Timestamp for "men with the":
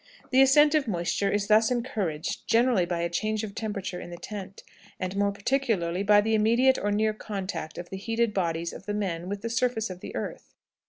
8.95-9.47